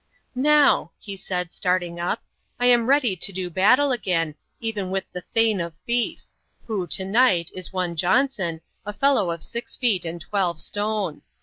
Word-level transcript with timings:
"Now," 0.33 0.93
he 0.97 1.15
said, 1.15 1.51
starting 1.51 1.99
up, 1.99 2.23
"I 2.59 2.65
am 2.65 2.87
ready 2.87 3.15
to 3.17 3.31
do 3.31 3.51
battle 3.51 3.91
again, 3.91 4.33
even 4.59 4.89
with 4.89 5.03
the 5.11 5.21
Thane 5.35 5.61
of 5.61 5.75
Fife 5.87 6.25
who, 6.65 6.87
to 6.87 7.05
night, 7.05 7.51
is 7.53 7.71
one 7.71 7.95
Johnson, 7.95 8.61
a 8.83 8.93
fellow 8.93 9.29
of 9.29 9.43
six 9.43 9.75
feet 9.75 10.03
and 10.03 10.19
twelve 10.19 10.59
stone. 10.59 11.21